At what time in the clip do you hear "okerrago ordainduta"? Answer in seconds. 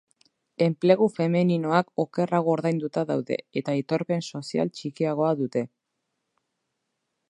2.05-3.05